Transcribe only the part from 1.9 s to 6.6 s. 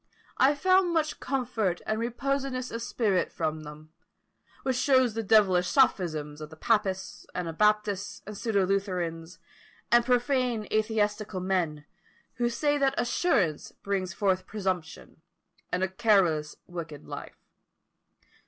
reposedness of spirit from them, which shows the devilish sophisms of the